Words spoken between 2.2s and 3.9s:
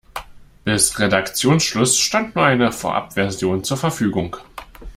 nur eine Vorabversion zur